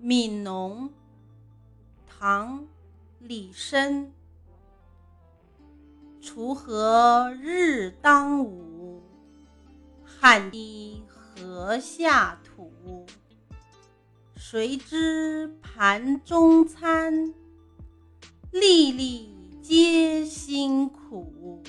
[0.00, 0.90] 悯农
[2.06, 2.68] 唐
[3.18, 4.06] 李绅
[6.22, 9.02] 锄禾日当午
[10.04, 13.04] 汗滴禾下土
[14.36, 17.34] 谁知盘中餐
[18.52, 21.60] 粒粒皆辛苦。